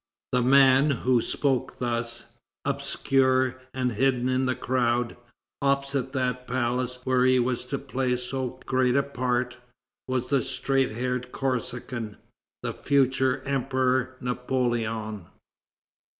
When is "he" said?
7.23-7.37